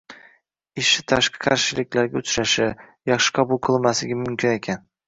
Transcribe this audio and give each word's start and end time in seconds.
Ishi 0.83 1.03
tashqi 1.13 1.43
qarshiliklarga 1.45 2.25
uchrashishi, 2.25 2.71
yaxshi 3.13 3.39
qabul 3.39 3.65
qilinmasligi 3.71 4.21
mumkin 4.27 4.61
ekan. 4.61 4.89